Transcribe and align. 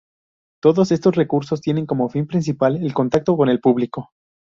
Todos 0.63 0.91
estos 0.91 1.15
recursos 1.15 1.61
tienen 1.61 1.85
como 1.85 2.09
fin 2.09 2.25
principal 2.25 2.75
el 2.83 2.91
contacto 2.91 3.37
con 3.37 3.49
el 3.49 3.59
público. 3.59 4.09